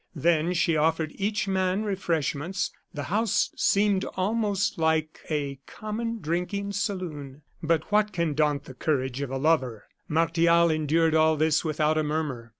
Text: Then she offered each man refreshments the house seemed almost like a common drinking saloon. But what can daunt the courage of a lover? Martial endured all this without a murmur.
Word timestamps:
Then 0.15 0.53
she 0.55 0.75
offered 0.75 1.11
each 1.13 1.47
man 1.47 1.83
refreshments 1.83 2.71
the 2.91 3.03
house 3.13 3.51
seemed 3.55 4.03
almost 4.15 4.79
like 4.79 5.19
a 5.29 5.59
common 5.67 6.17
drinking 6.21 6.71
saloon. 6.71 7.43
But 7.61 7.91
what 7.91 8.11
can 8.11 8.33
daunt 8.33 8.63
the 8.63 8.73
courage 8.73 9.21
of 9.21 9.29
a 9.29 9.37
lover? 9.37 9.83
Martial 10.07 10.71
endured 10.71 11.13
all 11.13 11.37
this 11.37 11.63
without 11.63 11.99
a 11.99 12.03
murmur. 12.03 12.49